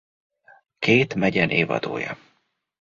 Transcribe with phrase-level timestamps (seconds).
[0.79, 2.17] Két megye névadója.